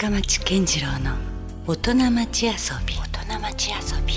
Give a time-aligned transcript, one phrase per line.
[0.00, 1.16] 深町健次郎の
[1.66, 2.52] 大人町遊
[2.86, 2.94] び。
[2.94, 4.14] 大人町遊び。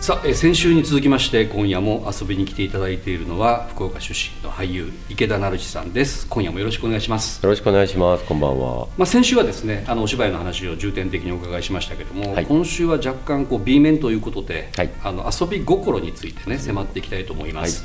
[0.00, 6.28] さあ、えー先週に続きまして今夜も遊びに来ていただいているのは福岡出身の俳優池田成志さんです。
[6.28, 7.42] 今夜もよろしくお願いします。
[7.42, 8.24] よろしくお願いします。
[8.24, 8.86] こんばんは。
[8.96, 12.46] まあ、先週はですねあのお芝居の話を重点的にお伺いしましたけども、はい。
[12.46, 14.90] 今週は若干こう B 面ということで、はい。
[15.02, 17.84] あの遊び心についてね迫っていきたいと思います、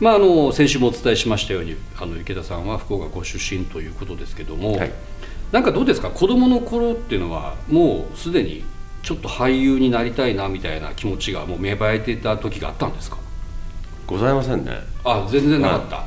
[0.00, 4.92] まあ、あの先週もお伝えしましたようにあの池田さんは福岡ご出身ということですけども、はい。
[5.52, 6.10] なんかどうですか？
[6.10, 8.64] 子供の頃っていうのはもうすでに
[9.02, 13.18] ちょっと俳優になりたいなみたいな気持ちがもう芽生えてた時があったんですか？
[14.06, 14.72] ございませんね。
[15.04, 16.06] あ全然なかった、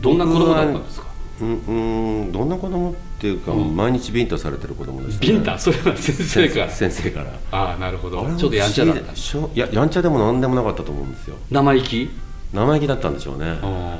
[0.00, 1.06] どんな子供だったんですか？
[1.40, 3.74] うん、うん、どんな子供っていうか、うん。
[3.74, 5.58] 毎日ビンタされてる子供でした、ビンタ？
[5.58, 6.70] それは先生から。
[6.70, 7.32] 先生から。
[7.50, 8.24] ああなるほど。
[8.36, 9.02] ちょっとやんちゃだった。
[9.02, 11.36] いや、やんちゃでもなんでもなかったと思うんですよ。
[11.50, 12.10] 生意気？
[12.52, 13.58] 生意気だったんでしょうね。
[13.62, 13.98] あ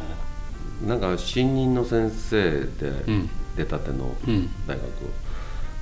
[0.86, 3.30] なんか新任の先生でうん。
[3.56, 4.48] 出たてのうん。
[4.66, 4.80] 大学、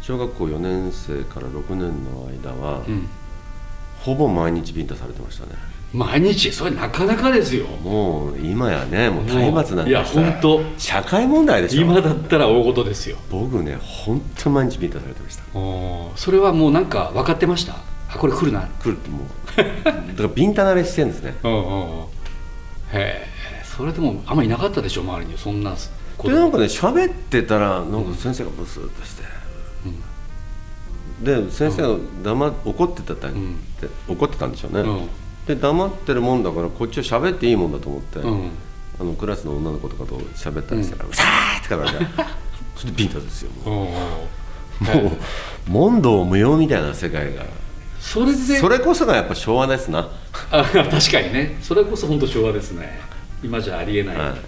[0.02, 3.08] 小学校4年生から6年の間は、うん。
[4.00, 5.52] ほぼ毎日ビンタされてましたね。
[5.92, 6.52] 毎日？
[6.52, 7.66] それなかなかですよ。
[7.82, 10.60] もう今やね、もう体罰なんていや本当。
[10.78, 11.82] 社会問題でしょ。
[11.82, 13.16] 今だったら大事ですよ。
[13.30, 15.42] 僕ね、本当毎日ビンタされてました。
[16.16, 17.74] それはもうなんか分かってました？
[18.08, 18.68] あこれ来るな。
[18.82, 19.26] 来るってもう。
[19.56, 21.34] だからビンタ慣れしてるんですね。
[21.42, 22.04] うんうんうん
[22.92, 23.40] へえ。
[23.64, 25.74] それでもあんまりいなかったでしょ周りにそんな
[26.18, 29.22] 子でなん供かね喋ってたらなんか先生がブスッとして、
[31.22, 33.56] で先生が黙っ怒ってたって、ん。
[34.08, 35.08] 怒ってたんでしょうね、うん。
[35.46, 38.50] で黙ってるもんだからこっちは喋っていいもんだと思って、うん。
[39.00, 42.08] あのクラスの女の子とかと喋ったりしたら「うさー!」ってからね。
[42.76, 43.84] それでビンタですよも
[44.82, 44.84] う。
[44.84, 45.10] んうんう。
[45.10, 47.44] もう問答無用みたいな世界が
[48.00, 50.08] それでそれこそがやっぱ昭和ですな。
[50.50, 51.58] あ確かにね。
[51.62, 52.98] それこそ本当昭和ですね。
[53.42, 54.38] 今じゃありえないはい。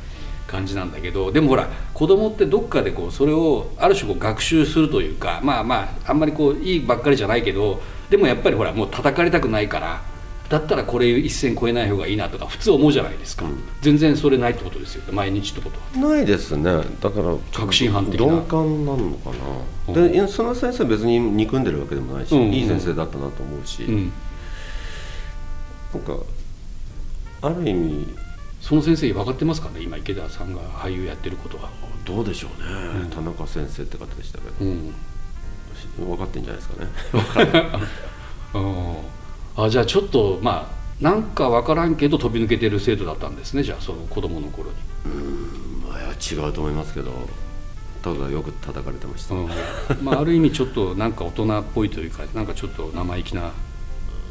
[0.47, 7.81] 感じなんだけど、でもほら子供ってどっかでこうそれをある種こう学習するというかまあまああんまりこういいばっかりじゃないけど
[8.11, 10.03] でもやっぱりほらもう叩かれたくないから
[10.53, 13.47] だったらこれ一線越えない方がいいなとか普通思うじゃないですか、
[13.81, 15.03] 全然それないってことですよ。
[15.11, 16.09] 毎日ってことは。
[16.11, 16.65] ないですね。
[17.01, 18.27] だから確信犯的な。
[18.27, 19.31] 鈍感なのか
[19.89, 22.43] な、でいやその先生別に憎んでるわけでもないし、うん。
[22.43, 24.13] うんいい先生だったなと思うし、うん。
[25.95, 26.19] なんか
[27.41, 28.07] ある意味
[28.61, 29.81] その先生分かってますかね？
[29.81, 31.71] 今池田さんが俳優やってることは。
[32.05, 34.95] どうでしょうね、田中先生って方でしたけど、うん。
[35.99, 36.91] 分かってんじゃないですかね。
[38.53, 38.97] うん
[39.57, 44.77] あじゃあちょっとまあなんか分からんけど飛び抜けてる生徒だったんですねじゃあその子供の頃に、
[45.87, 47.13] まあいや違うと思いますけど
[48.03, 49.49] ただよく叩かれてました、うん。
[50.03, 53.53] まあ、ある意味ちょっとなんか大人っぽいというかなんかちょっと生意気な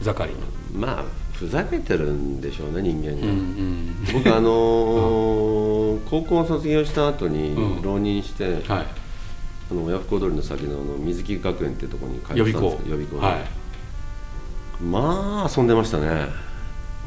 [0.04, 0.40] 盛りの、
[0.74, 3.96] まあふざけてるんでしょうね人間が、うんうん。
[4.14, 7.82] 僕あのー高校を卒業した後にうん。
[7.82, 8.64] 浪人して、はい。
[8.70, 13.26] あの親不孝通りの先のあの水木学園っていうところに通ってたん予備校ですけど予備校。
[13.26, 13.40] は
[14.82, 16.28] まあ遊んでましたね。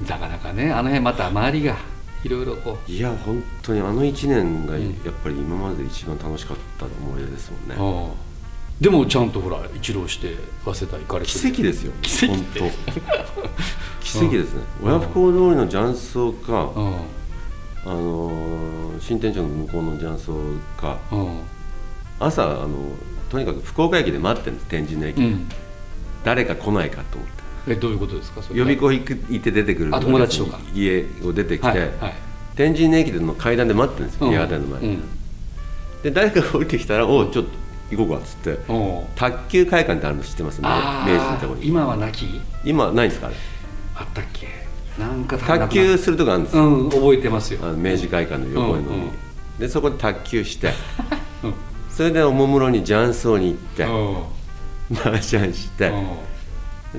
[0.04, 1.76] いなかなかねあの辺また周りが
[2.24, 4.82] いろいろこいや本当にあの1年がん。
[4.82, 8.34] やっぱり今までで一番楽しかった思い出ですもんう、ね、うん
[8.80, 11.38] でもちゃんとほら一浪して早稲田行かれてる。
[11.38, 11.92] 奇跡ですよ。
[12.02, 12.34] 奇跡。
[14.02, 16.94] 奇跡ですね、親不孝通りの雀荘か、うん
[17.86, 20.32] あのー新天地の向こうの雀荘
[20.76, 21.40] かうん
[22.20, 22.68] 朝あの
[23.30, 25.16] とにかく福岡駅で待ってるんです天神の駅。
[25.16, 25.48] で、うん。
[26.24, 28.42] 誰か来ないかと思ってえどういうことですか？
[28.52, 29.94] 予備校行く行って出てくる。
[29.94, 30.58] あ友達とか。
[30.74, 32.14] 家を出てきて、はいはい。
[32.56, 34.34] 天神の駅での階段で待ってるんですようん。
[34.34, 35.02] の前に、うん。
[36.02, 37.50] で誰かが降りてきたら「おうちょっと
[37.90, 38.58] 行こうか」っつって。
[39.16, 40.58] 卓球会館ってあるの知ってます？
[40.60, 41.66] ねあ明治のあところに。
[41.68, 42.26] 今はなき？
[42.64, 43.28] 今ないんですか？
[43.28, 43.36] あれ。
[43.96, 44.48] あったっけ？
[44.98, 47.60] なんか卓球するとこあるんですよ、うん覚えてますよ。
[47.62, 49.10] あの明治会館の横に、うんうん。
[49.58, 50.72] でそこで卓球して。
[51.42, 51.54] うん。
[51.90, 53.84] それでおもむろに雀荘に行って。
[53.84, 53.88] う。
[53.88, 55.90] ん麻雀して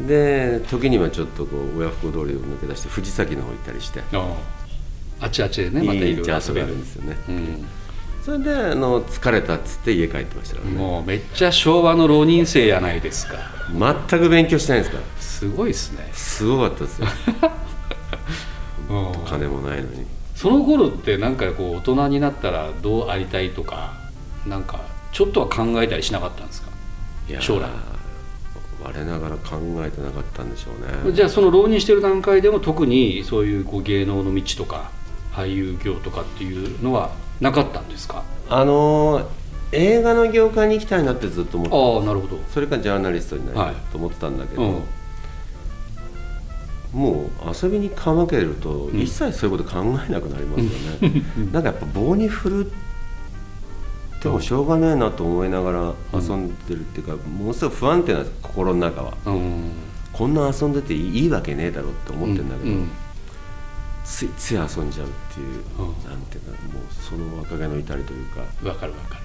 [0.07, 4.01] で時にはちょっとこう親不孝通りを抜け出して藤崎の方行ったりして。
[4.13, 4.33] うん
[5.21, 6.67] あっちあっちでねまたいろいろ遊べる。
[6.67, 7.17] んですよね。
[7.29, 7.65] うん。
[8.21, 10.77] それであの疲れたっつって家帰ってましたからね。
[10.77, 13.35] もうめっちゃ昭和の浪人生やないですか。
[14.09, 15.01] 全く勉強してないんですか。
[15.01, 16.09] らすごいですね。
[16.11, 17.07] すごかったですよ。
[18.89, 19.25] うん。
[19.25, 20.05] 金もないのに。
[20.35, 23.93] その頃ってなんかこう大人になったらどうありたいとか
[24.45, 24.81] なんか
[25.13, 26.71] ちょっとは考えたりしなかったんですか？
[27.29, 27.69] いやー将来
[28.87, 30.71] 我ながら考えてなかったんでしょ
[31.03, 31.13] うね。
[31.13, 34.91] じゃあその浪人してる段階でも特にそういうこう芸能の道とか
[35.33, 37.11] 俳優業とかっていうのは
[37.41, 38.23] なかったんですか？
[38.49, 39.25] あのー
[39.71, 42.39] 映画の業界に行きたいなってずっと思ってああなるほど。
[42.53, 43.75] それからジャーナリストになりたい。
[43.91, 44.81] と思ってたんだけど、うん。
[46.93, 52.69] もう遊びにかまけるとん一切そういうこと考えなくなりますよね、なんかやっぱ棒に振るっ
[54.25, 59.13] でもしょうがねえなと思いながら遊んでるっていうか、ものすごく不安定なんです心の中は。
[59.25, 59.71] うん。
[60.11, 62.89] こんな遊んでていいわけねえだろって思ってるんだけど、うん
[64.03, 66.09] ついつい遊んじゃうっていう、うん。
[66.09, 69.21] なんていうかもうその若気の至りというかもわかるわかる。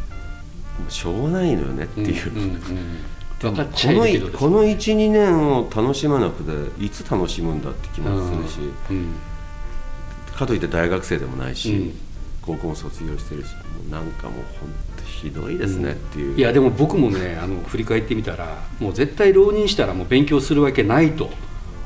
[0.89, 2.31] うしょうがないのよねっていう、
[3.41, 3.53] この
[4.33, 8.59] この12年を楽しまなくていつ楽しむんだって気もするし、
[8.91, 9.15] うん。
[10.35, 12.10] かといって大学生でもないし、うん
[12.43, 21.31] 高校も卒業してるしもうなんかもう本当ひどいですねっていう、いやでも僕もねあの振り返ってみたらもう絶対浪人したらもう勉強するわけないと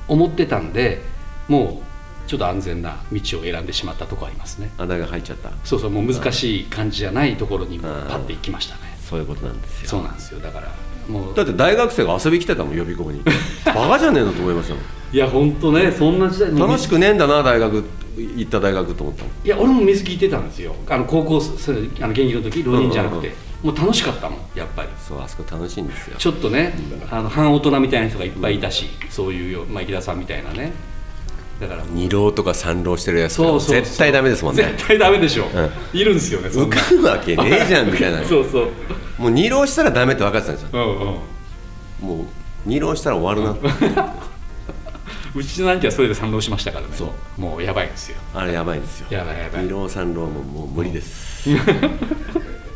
[0.08, 1.02] 思ってたんで
[1.48, 4.70] もうちょっと安全な道を選んでしまったとこありますね。
[4.78, 5.50] あだが入っちゃった。
[5.64, 8.96] そうそうもう難しい感じじゃないところにパッて行きましたね。
[9.08, 9.88] そういうことなんですよ。
[9.88, 10.40] そうなんですよ。
[10.40, 10.72] だから
[11.08, 11.34] もう。
[11.34, 13.22] だって大学生が遊び来てたもん予備校に。
[13.66, 14.84] バカじゃねえのと思いましたもん。
[15.12, 17.84] いや本当ねそんな時代楽しくねえんだな大学
[18.16, 20.74] 行った大学と思ったいや俺も水聞いてたんですよ。
[20.88, 24.88] あの高校生あの現役の時浪人じゃなくて、もう楽しかったもんやっぱり。
[24.98, 26.16] そうあそこ楽しいんですよ。
[26.18, 26.74] ちょっとね、
[27.10, 30.72] あの半大人みたいな人がいっぱいいたし、そういうよ、まあ、池田さんみたいなね。
[31.60, 34.64] だから二浪とか三浪してるやつそうそう絶対ダメですもんね。
[34.64, 35.46] 絶対ダメでしょ、
[35.92, 38.22] いるんですよね受かるわけねえじゃんみたいな。
[38.26, 38.68] そうそう。
[39.18, 40.68] もう二浪したらダメって分かってたんですよ。
[40.72, 42.18] うんうん。
[42.18, 42.26] もう
[42.66, 43.86] 二浪したら終わるなって
[45.34, 46.92] うちの兄貴はそれで賛同しましたからね。
[46.94, 47.40] そう。
[47.40, 48.16] もうやばいですよ。
[48.34, 49.06] あれやばいですよ。
[49.10, 49.64] やばいやばい。
[49.64, 51.48] 二浪三浪ももう無理です。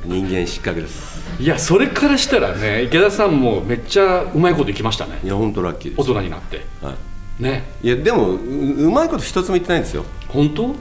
[0.05, 1.19] 人間失格です。
[1.41, 5.21] いやそれからしたらね池田さんもめっちゃうまいこといきましたね。
[5.23, 6.65] いや本当ラッキーで大す人になって。
[6.83, 6.95] は
[7.39, 7.43] い。
[7.43, 7.65] ね。
[7.83, 10.05] いやでもううまいこと一つも言ってないんですよ。
[10.29, 10.75] 本当？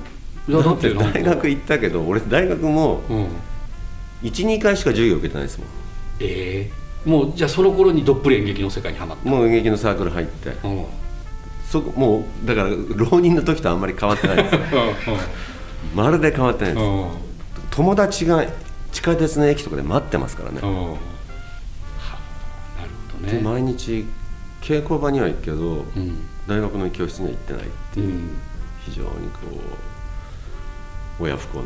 [0.50, 3.28] だって大学行ったけど俺大学もうん。
[4.24, 5.66] 12回しか授業受けてないですも
[6.20, 6.72] え
[7.06, 10.50] えもうじゃあその頃にどっぷり演劇の世界にはまっんもう演劇のサークル入って。
[10.64, 10.86] うん
[11.70, 14.56] そこもうだから浪人の時とあんまり変わってないです。
[15.96, 16.84] まるで変わってないです。
[16.84, 17.10] うん。
[17.70, 18.46] 友達が
[18.92, 20.56] 地下鉄の駅とかで待ってますからね。
[20.56, 20.98] なるほ
[23.22, 24.06] どでね毎日
[24.62, 26.24] 稽古場には行くけどうん。
[26.48, 28.30] 大学の教室には行ってないっていう、うん。
[28.86, 29.14] 非常にこ
[31.20, 31.66] う親不幸な。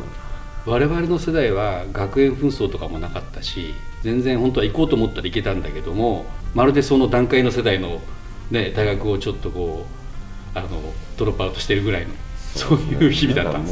[0.66, 3.74] 我々の世代は学園紛争とかもなかったし
[4.04, 8.00] 全然本当は行こうと思ったら行けたんだけどもまるでその段階の世代の、
[8.52, 9.86] ね、大学をちょっとこ
[10.56, 10.68] うあの
[11.18, 12.14] ドロップアウトしてるぐらいの
[12.54, 13.70] そういう日々だったんで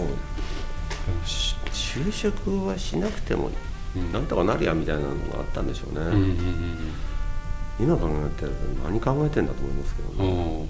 [1.25, 1.55] す。
[1.71, 3.51] 就職はしなくても
[3.95, 4.11] うん。
[4.11, 6.37] なんとかなるやみたいなのがあったんでしょうね、うんうん
[7.79, 10.69] 今考えてると何考えてんだと思いますけどね、うんうん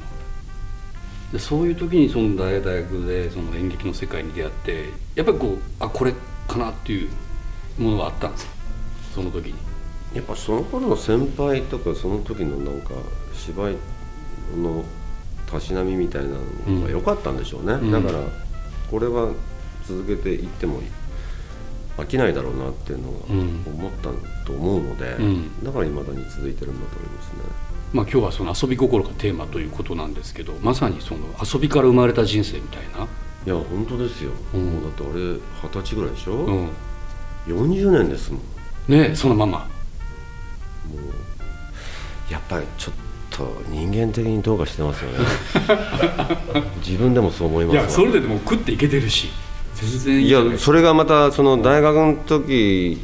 [1.32, 6.12] でそういう時にその大大学でその演劇の世界に出会ってやっぱりこうあこれ
[6.48, 7.10] かなっていう
[7.78, 8.52] ものはあったんですか？
[9.14, 9.54] その時に。
[10.16, 12.96] やっぱその頃の先輩とかその時のなんか
[13.36, 13.76] 芝居
[14.58, 14.84] の
[15.50, 16.36] たしなみみたいな
[16.68, 17.92] のが良かったんでしょうね、うん。
[17.92, 18.24] だから
[18.90, 19.32] これは
[19.86, 20.82] 続けていっても
[21.98, 24.10] 飽きないだろうなっていうのはうん思った
[24.46, 25.64] と思うので、うん。
[25.64, 27.70] だからいまだに続いてるんだと思いますね。
[27.92, 33.08] まあ、今日はその遊び心がテーマということなんですけどまさにその遊びから生まれた人生みたいな、
[33.48, 34.66] いや本当ですよ、うん。
[34.74, 35.40] もうだって俺二
[35.72, 36.70] 十歳ぐらいでしょ、うん、
[37.48, 38.42] 40年ですもん。
[38.42, 38.46] も
[38.90, 39.68] ねえそのまま。
[40.90, 43.09] うやっぱりちょっと
[43.70, 45.18] 人間的にどうかしてますよね。
[46.86, 47.82] 自分でもそう思いますわ。
[47.84, 49.30] いやそれででも食っていけてるし。
[49.76, 52.98] 全然いやそれがまたその大学の時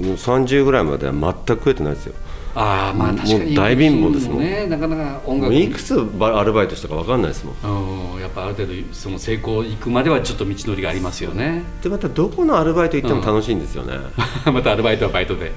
[0.00, 2.14] の30ぐらいまでは全く食えてないですよ。
[2.54, 3.54] ああまあ確かに。
[3.54, 4.38] 大貧乏ですもん。
[4.40, 8.14] ねなかなか音も楽ういくつアルバイトしたか分かんないですもん。
[8.14, 11.62] うんやっぱある程度その成功行くまではちょっと道のりがありますよね。
[11.82, 13.94] でまたどこのアルバイト行っても楽しいんですよね、
[14.52, 15.52] またアルバイトはバイトで、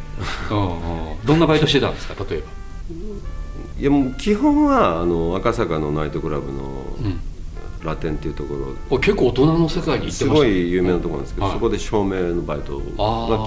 [0.52, 0.80] うんうん、
[1.26, 2.61] どんなバイトしてたんですか例えば
[3.82, 6.62] いやもう基本はあの赤坂のナイトクラブの
[7.00, 7.20] うん。
[7.84, 8.76] ラテンっていうところ。
[8.92, 10.46] お結構大人の世界に行ってすました。
[10.46, 11.54] ねごい有名なところなんですけど、はい。
[11.56, 12.84] そこで照明のバイトが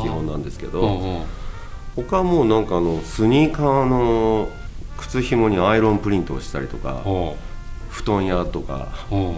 [0.03, 1.23] 基本なんですけど、うんうん
[1.95, 4.49] 他はもうなんかあのスニーカーの
[4.99, 7.35] 靴ひもにアイロンプリントをしたりとかおう。
[7.89, 9.35] 布団屋とかおう。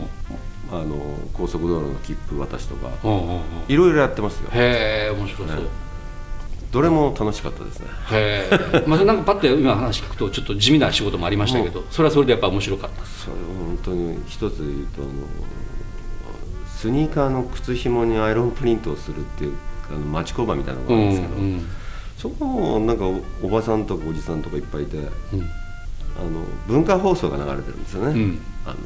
[0.73, 0.97] あの
[1.35, 3.41] 高速道路の切符渡しとかおうおうおう。
[3.69, 4.49] いろいろやってますよ。
[4.51, 5.63] へえ面白そう、ね
[6.77, 7.87] どれも楽しかったですね。
[8.13, 15.11] へえ まあなんかパッと今話聞くとちょっと地味な仕事もありましたけどそれはそれでやっぱ面白かったそれを本当に一つ言うとあの
[16.69, 19.53] スニーカーの靴ひもにアイロンプリントをするっていう
[19.91, 21.67] あの町工場みたいなのがあるんですけど、うん
[22.19, 25.11] そこもなんかおおばさんとかおじさんとかいっぱいいてうん
[26.19, 28.41] あの文化放送が流れてるんですよね、うん。
[28.65, 28.77] あの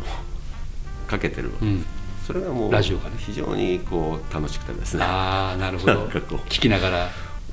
[1.06, 1.84] かけてる、うん。
[2.26, 3.16] それがもうラジオがね。
[3.18, 5.04] 非常にこう楽しくてですね。
[5.04, 6.06] ああなるほど。
[6.48, 7.08] 聞きながら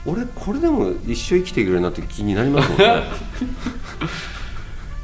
[0.08, 3.04] 俺これでも一生生きていけるなって気になりますもんね。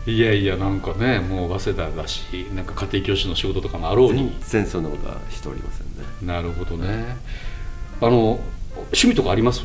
[0.08, 2.24] いやいやなんかねもう早稲田だし
[2.56, 4.36] なんか家庭教師の仕事とかもあろうに。
[4.42, 6.06] 全然そんなことはしておりませんね。
[6.22, 7.18] なるほどね。
[8.02, 8.40] あの
[8.76, 9.64] 趣味とかあります？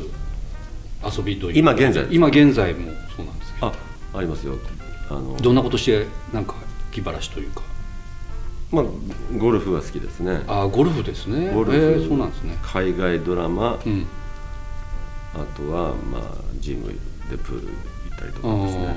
[1.05, 1.73] 遊びというか。
[1.73, 3.67] 今現在今現在もそうなんですけど。
[3.69, 3.73] あ
[4.19, 4.57] ありますよ。
[5.11, 6.55] あのどんなことしてなんか
[6.93, 7.63] 気晴らしというか？
[8.71, 8.85] まあ
[9.39, 10.43] ゴルフが好きですね。
[10.47, 11.53] あゴルフですね。
[11.55, 12.57] ゴルフ、えーそうなんですね。
[12.63, 14.07] 海外ドラマ、うん
[15.35, 16.23] あとはまあ
[16.61, 16.89] ジム
[17.31, 17.73] でプール行
[18.15, 18.97] ったりとかですね。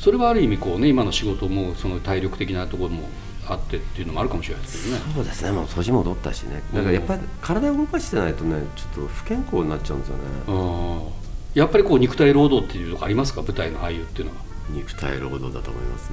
[0.00, 3.08] それはある意味こうね今の仕事もその体力的なところも
[3.46, 5.02] あってっていうのもあるかもしれないですけどね。
[5.14, 5.52] そうですね。
[5.52, 6.62] もう年も取ったしね。
[6.74, 10.22] だからやっぱり体を動かしてないとねちょっと不健康になっちゃうんですよね。
[10.48, 11.24] うん
[11.54, 13.42] やっぱりこう肉体労働っていうのがありますか？
[13.42, 14.42] 舞台の俳優っていうのは。
[14.70, 16.10] 肉体労働だと思います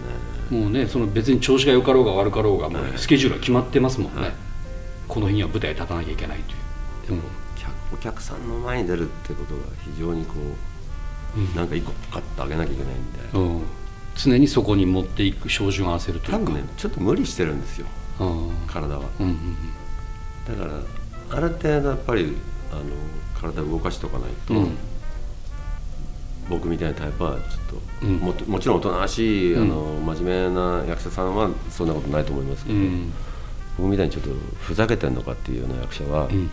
[0.52, 0.60] ね。
[0.60, 2.92] もうねその別に調子が良かろうが悪かろうがもうはい。
[2.98, 4.32] スケジュールは決まってますもんね、はい。
[5.08, 6.56] この日には舞台に立たなきゃいけないとい
[7.06, 7.08] う。
[7.08, 7.51] でも客
[7.94, 10.34] お客さんの前に出るってことが非常にこ
[11.36, 11.56] う、うん。
[11.56, 13.64] なんか一個パッと上げなきゃいけないんで、うん、うん。
[14.16, 16.38] 常にそこに持っていく照準を合わせるというか。
[16.40, 17.88] 多分ねちょっと無理してるんですよ。
[18.20, 18.48] うん。
[18.50, 19.06] うん体は。
[19.20, 19.56] うんうん
[20.48, 22.36] だからある程度やっぱり
[22.72, 22.84] あの
[23.40, 24.78] 体を動かしておかないと、うん。
[26.50, 27.42] 僕みたいなタイプはちょっ
[28.02, 28.16] と、うん。
[28.18, 29.64] ももちろんおとなしい、うん。
[29.64, 33.14] あの真面目な役者さんはそんなことないと思いますけど、うん。
[33.78, 34.30] 僕みたいにちょっと
[34.60, 36.50] ふざけてんのかっていうような役者は、うん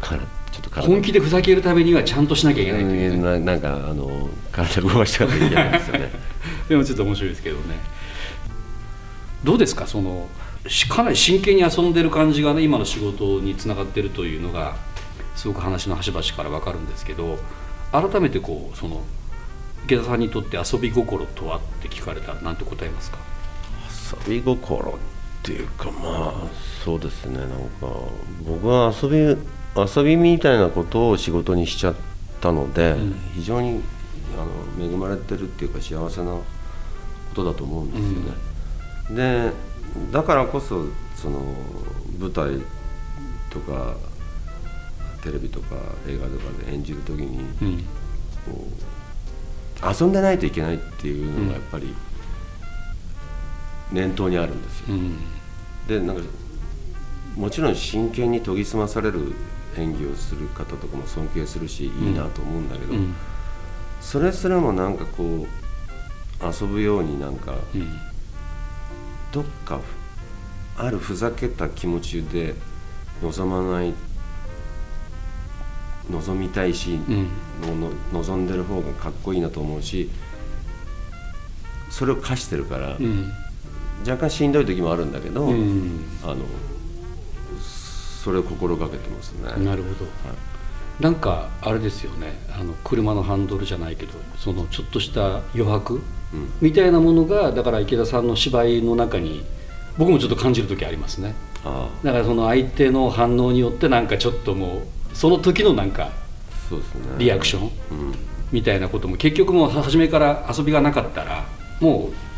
[0.00, 6.10] からちょっと体本気でふざけるためにはちゃんとしなきゃいけないというね、うんななんかあの体を動かしてからいいんじゃないですよね。
[6.68, 7.76] でもちょっと面白いですけどね。
[9.44, 9.86] どうですか？
[9.86, 10.28] その
[10.68, 14.76] しかなり真剣に遊んでる感じがね今の仕事につながってるというのが
[15.34, 17.38] すごく話の端々から分かるんですけど
[17.92, 19.02] 改めてこうその
[19.84, 23.18] 池田さんにとって遊び心とはって聞かれたら何て答えますか？
[24.28, 24.94] 遊び心っ
[25.42, 26.34] ていうかまあ
[26.84, 27.56] そうですねなんか
[28.46, 29.40] 僕は遊び
[29.76, 31.94] 遊びみたいなことを仕事にしちゃっ
[32.40, 33.14] たので、ん。
[33.34, 33.80] 非常に
[34.36, 36.44] あの恵まれてるっていうか幸せなこ
[37.34, 39.52] とだと思うんですよね、で
[40.12, 41.40] だからこそその
[42.18, 42.60] 舞台
[43.50, 43.94] とか
[45.22, 45.76] テレビとか
[46.08, 47.78] 映画とかで演じる時に、うん。
[48.46, 51.94] こう遊んでないといけないっていうのがやっぱり
[53.92, 55.18] 念頭にあるんですよ、うん。
[55.88, 56.22] でなんか
[57.36, 59.32] もちろん真剣に研ぎ澄まされる
[59.76, 63.14] 演技をする方とかも尊敬するし、いいなと思うんだけど、うん。
[64.00, 65.46] それすらもなんかこう
[66.44, 67.98] 遊ぶようになんかうん。
[69.32, 69.80] どっか
[70.76, 72.56] あるふざけた気持ちで
[73.22, 73.94] 望まない
[76.10, 76.98] 望みたいし、
[78.12, 80.10] 望んでる方がかっこいいなと思うし
[81.90, 83.30] それを課してるから、うん
[84.06, 86.00] 若干しんどい時もあるんだけど、うん。
[86.22, 86.36] あの
[88.22, 89.64] それを心がけてますね。
[89.64, 90.06] なるほど、
[91.00, 92.38] なんかあれですよね。
[92.58, 96.50] あの車のハンドルじゃないけどそのちょっとした余白うん。
[96.60, 99.44] みたいなものがだから池田さんの芝居の中に
[99.96, 101.34] 僕もちょっと感じる時ありますね。
[101.64, 106.10] あだからその相手の反応によってなんかちょっともうその時のなんか。
[107.18, 107.70] リアクションうん。
[108.52, 111.44] みたいなことも結局もう初めから遊びがなかったら
[111.80, 112.29] もう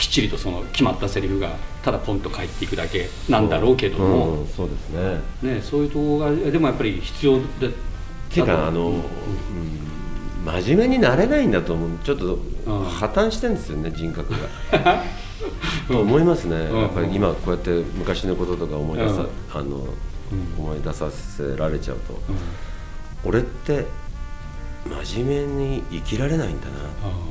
[0.00, 4.90] きっちりとその決まったセリフがただポンと返っていくだけなんだろうけども、うんそうです
[5.42, 5.56] ね。
[5.56, 7.70] ね、そういうところがでもやっぱり必要でっ
[8.30, 9.02] ていうかあの、うん。
[10.42, 11.90] 真面目になれないんだと思う。
[12.02, 12.84] ちょっとうん。
[12.84, 14.38] 破綻してんですよね人格が。
[15.86, 16.80] と思いますね、うん。
[16.80, 19.28] やっぱり今こうやって昔のこととか思い出さ、うん。
[19.52, 20.64] あのうん。
[20.64, 23.30] 思い出させられちゃうと、うん。
[23.30, 23.84] 俺って
[25.04, 26.72] 真面目に生きられないんだな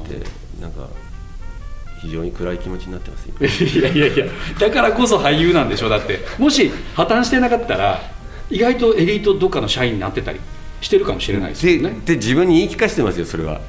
[0.04, 0.24] って
[0.62, 0.88] なんか
[2.02, 3.40] 非常に暗い気持ちになってます今。
[3.82, 4.26] いやいやいや
[4.60, 6.20] だからこそ俳優なんでしょだって。
[6.38, 8.02] もし破綻してなかったら
[8.50, 10.40] 意外とエリートどっかの社員になってたり
[10.82, 12.00] してるかもしれないですでよね。
[12.06, 13.62] で自分に言い聞かせてますよそれは。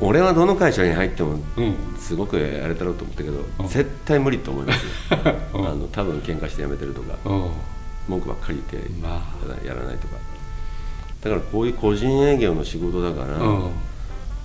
[0.00, 3.68] 俺はどの会社に入ってもうんすごくやれたろうと思ったけど、うん。
[3.68, 4.90] 絶対無理と思いますよ。
[5.24, 5.80] あ うん。
[5.80, 7.16] の多分喧嘩して辞めてるとか
[8.08, 9.66] 文句ばっかり言ってまあ。
[9.66, 10.16] やらないとか。
[11.22, 13.70] だからこういう個人営業の仕事だから、うん。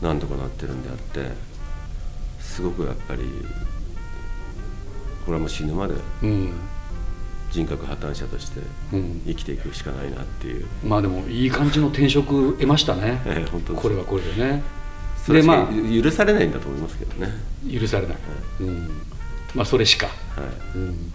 [0.01, 1.48] なんとかなってるんであって
[2.39, 3.21] すごくやっぱり
[5.25, 6.51] これはもう死ぬまでうん。
[7.51, 8.59] 人格破綻者として
[8.93, 9.21] うん。
[9.25, 13.21] 生きていくしかないなっていう、まあでもいい感じの転職得ましたね。
[13.25, 14.61] ええ本当これはこれでね。
[15.27, 16.03] でまあ。
[16.03, 17.31] 許されないんだと思いますけどね、
[17.71, 18.17] 許されない、
[18.61, 18.89] うん、
[19.53, 20.11] まあそれしか、は
[20.73, 21.13] い、うん、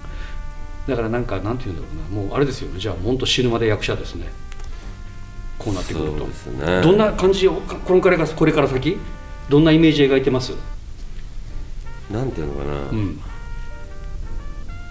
[0.87, 2.23] だからなんかなんていうんだろうな。
[2.29, 2.79] もうあれですよね。
[2.79, 4.27] じゃあ本当死ぬまで役者ですね。
[5.59, 6.27] こうなってくると。
[6.27, 6.83] ね。
[6.83, 8.99] どんな感じをかこれからこれから先？
[9.49, 10.53] どんなイメージ描いてます？
[12.11, 13.21] なんていうのかな、うん。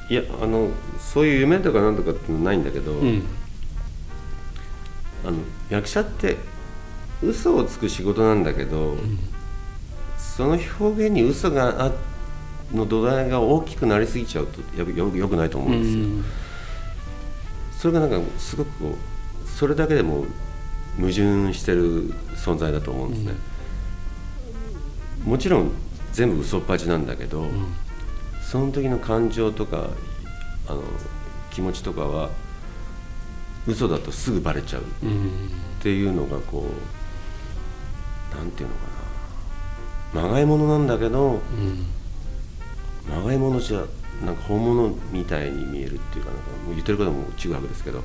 [0.09, 3.23] いやあのそういう夢とかなんとかってのないんだけど、うん。
[5.25, 5.37] あの
[5.69, 6.37] 役者って
[7.21, 8.97] 嘘をつく仕事なんだけど、
[10.17, 11.91] その表現に嘘があ
[12.73, 16.05] の土台が大きくなりすぎちゃうとやよよくないと思うんですよ、
[17.79, 18.97] それがなんかすごくこ
[19.45, 20.25] うそれだけでも
[20.97, 23.33] 矛盾してる存在だと思うんですね、
[25.23, 25.71] もちろん
[26.13, 27.45] 全部嘘っぱちなんだけど、
[28.41, 29.89] その時の感情とか
[30.67, 30.83] あの
[31.51, 32.29] 気持ちとかは
[33.67, 34.81] 嘘だとすぐバレちゃう。
[34.83, 34.85] っ
[35.81, 36.65] ていうのがこ
[38.33, 38.81] うなんていうのか
[40.15, 40.21] な。
[40.23, 41.41] まがいものなんだけど、
[43.09, 43.83] まがいものじゃ
[44.23, 48.01] なんか本物みたいに見えるっていうかなんかもう言ってることもちぐはぐですけど、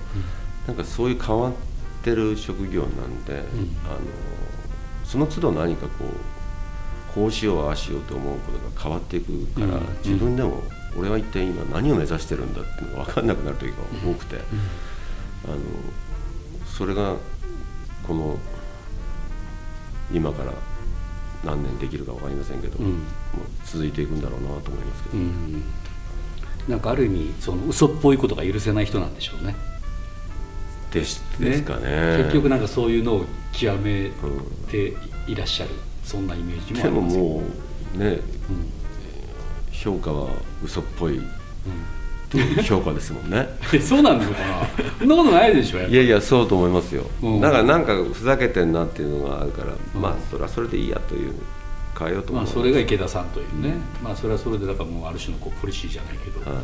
[0.66, 1.52] なんかそういう変わっ
[2.02, 3.44] てる職業なんで、あの
[5.04, 6.08] その都度何かこう
[7.18, 10.62] こうしようああしようと思うことが変わっていくから、うん自分でも
[10.96, 13.75] 俺は一体今何を目指してるんだっていうのが分かんなくなる時が
[14.08, 15.56] 多くて、あの
[16.64, 17.16] それが
[18.06, 18.38] この
[20.12, 20.52] 今から
[21.44, 23.02] 何年できるか分かりませんけど、うん。
[23.64, 25.62] 続いていくんだろうなと思いますけど、うん
[26.68, 29.56] なんかある意味その嘘っぽいことが許せない人なんでしょうね。
[30.92, 32.18] ですですかね。
[32.18, 34.10] 結局なんかそういうのを極め
[34.70, 34.94] て
[35.26, 35.70] いらっしゃる、
[36.08, 37.42] そんなイメージもあでもりますよも
[37.96, 38.20] うねうん。
[39.70, 40.30] 評価は
[40.64, 41.20] 嘘っぽい
[42.30, 43.46] という評価ですもんね。
[43.72, 44.30] えそうなんのか？
[44.30, 44.66] な
[44.98, 47.40] そんなことないでしょいやいやそうと思いますよ、うん。
[47.40, 51.32] だからなんかふざけてんなっていうのがあるから、まあそれはそれでいいやという
[51.98, 56.62] 変えようと思まあ、うそれが池田さんというね、まあそれはそれでだからもうある種のこうポリシーじゃないけど、はい。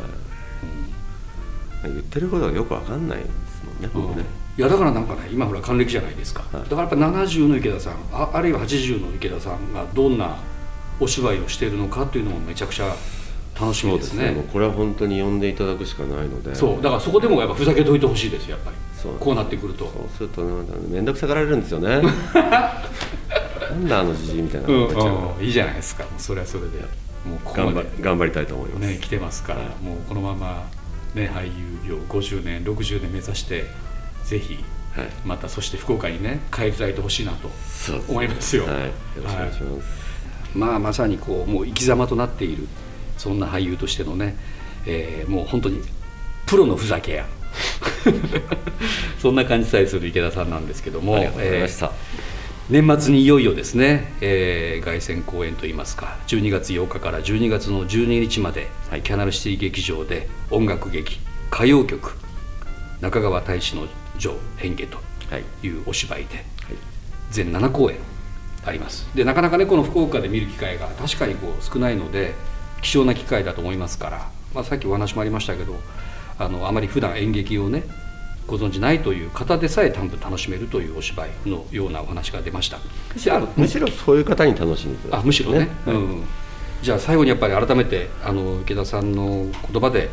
[1.83, 3.29] 言ってることがよくわかんないです
[3.65, 4.25] もんね、僕ね
[4.57, 6.63] いやだからなんかね今ほら還暦じゃないですか、はい。
[6.63, 10.37] だからやっぱ70の池田さんああるいは80の池田さんがどんな
[10.99, 12.95] お芝居をしているのかというのもめちゃくちゃ
[13.59, 13.97] 楽しみでね。
[13.97, 14.31] そうですすね。
[14.31, 16.55] もうこれは本当に呼んでいただくしかないので。
[16.55, 18.49] そうだからそこでもやっぱふざけといてほしいです。
[18.49, 18.77] よやっぱり。
[18.95, 19.13] そう。
[19.19, 19.85] こうなってくると。
[19.85, 22.01] そうするとなん面倒くさがられるんですよね。
[22.41, 24.67] なんだあのじじいみたいな。
[24.67, 25.43] うんうん。
[25.43, 26.03] いいじゃないですか。
[26.03, 26.79] もうそれはそれで。
[27.25, 29.69] もうここ頑張りたいと思います、ね来てますから、はい。
[29.83, 30.67] もうこのまま
[31.15, 31.51] ね俳優
[31.89, 33.65] 業50年60年目指して
[34.25, 34.63] ぜひ
[34.95, 35.09] はい。
[35.25, 37.49] またそして福岡にね帰り咲いてほしいなと
[38.07, 42.67] 思いますよ、はい、よろしくお願いします、まあまさにこうもう生き様となっている
[43.17, 44.37] そんな俳優としてのね、
[44.85, 45.81] えーもう本当に
[46.45, 47.25] プロのふざけや
[49.19, 52.35] そんな感じさえする池田さんなんですけどもありがとうございました、えー
[52.67, 58.69] 年末にいよいよですね、えー凱旋公演といいますか12月8日から12月の12日まで、
[59.03, 61.19] キャナルシティ劇場で音楽劇
[61.51, 62.17] 歌謡曲
[63.01, 64.97] 中川大志の女変化と
[65.29, 65.43] はい。
[65.63, 66.45] いうお芝居で、
[67.31, 67.97] 全7公演
[68.65, 69.07] あります。
[69.15, 72.33] でなかなかねこの福岡で見る機会が確かにこう少ないので
[72.81, 75.75] 貴重な機会だと思いますから、まあ、さっきお話もありましたけど
[76.37, 77.83] あのあまり普段演劇をね
[78.47, 82.77] ご存じないという方でさえ多分楽しめるというお芝居のようなお話が出ました。
[83.57, 85.69] むしろそういう方に楽しんでいただくあむしろね。
[85.85, 85.95] はい。
[85.95, 86.23] うん、
[86.81, 90.09] じゃあ最後にやっぱり改めてあの池田さんの言葉で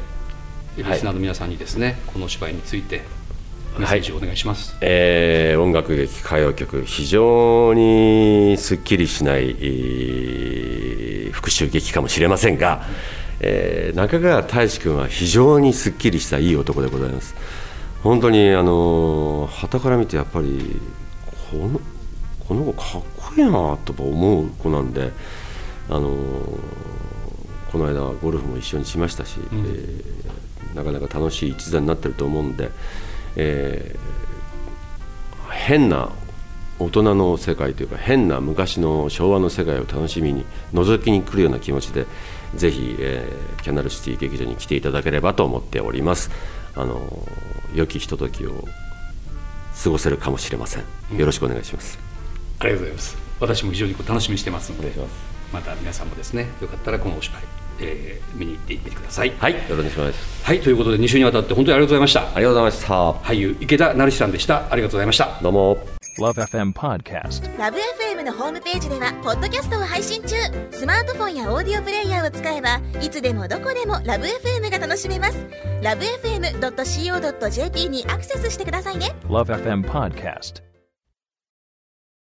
[0.77, 3.03] リスナーの皆さんにですね、このお芝居について
[3.79, 12.87] メッセージをお願いします、えー音楽劇歌謡曲非常にすっきりしない、えー復讐劇かもしれませんが、
[13.41, 17.35] えー中川大志君は非常にすっきりしたいい男でございます。
[18.03, 20.81] 本当にあの旗から見てやっぱり
[21.51, 21.81] この
[22.47, 25.13] この子かっこいいなと思う子なんで
[25.89, 26.11] あの
[27.71, 30.13] この間ゴルフも一緒にしましたし、えー
[30.75, 32.71] なかなか楽しい一座になってると思うんで、
[33.37, 34.23] えー
[35.55, 36.11] 変な
[36.79, 42.07] 大人の世界というか変な昔の昭和の世界を楽しみに覗きに来るような気持ちで
[42.57, 46.31] ぜひ、えーキャナルシティ劇場に来ていただければと思っております。
[46.75, 47.29] あの
[47.75, 48.65] 良きひとときを
[49.85, 51.17] 過ごせるかもしれません。
[51.17, 51.99] よろしくお願いします、
[52.59, 53.17] ありがとうございます。
[53.39, 55.11] 私も非常にこう楽しみにしてますのでます。
[55.53, 57.43] また皆さんもですねよかったらこのお芝居、
[57.83, 59.33] えー見に行ってみてください。
[59.39, 59.53] はい。
[59.53, 60.45] よろしくお願いします。
[60.45, 60.61] はい。
[60.61, 62.21] ということで2週にわたって本当にありがとうございました。
[62.21, 62.95] ありがとうございました。
[63.13, 64.73] 俳優池田成志さんでした。
[64.73, 65.39] ありがとうございました。
[65.43, 65.79] どうも。
[66.19, 67.59] Love FM Podcast.
[67.59, 70.37] ラブ f m のホームページではポッドキャストを配信中。
[70.71, 75.47] スマートフォンやオーディオプレイヤーを使えばいつでもどこでもラブ f m が楽しめます。
[75.83, 79.15] ラブ FM.co.jp にアクセスしてくださいね。
[79.27, 80.72] Love FM Podcast.